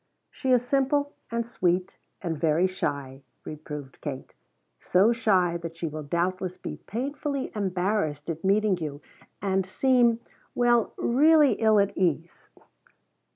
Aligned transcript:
"She 0.31 0.51
is 0.51 0.67
simple 0.67 1.13
and 1.29 1.45
sweet 1.45 1.99
and 2.23 2.35
very 2.35 2.65
shy," 2.65 3.21
reproved 3.45 4.01
Kate. 4.01 4.33
"So 4.79 5.11
shy 5.13 5.57
that 5.57 5.77
she 5.77 5.85
will 5.85 6.01
doubtless 6.01 6.57
be 6.57 6.77
painfully 6.87 7.51
embarrassed 7.55 8.27
at 8.27 8.43
meeting 8.43 8.79
you, 8.79 9.01
and 9.43 9.63
seem 9.63 10.19
well, 10.55 10.95
really 10.97 11.51
ill 11.53 11.79
at 11.79 11.95
ease." 11.95 12.49